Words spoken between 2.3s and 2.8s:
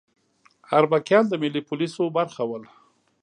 ول